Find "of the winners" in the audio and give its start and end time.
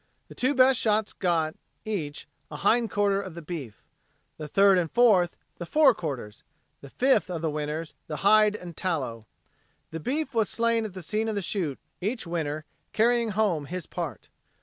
7.29-7.93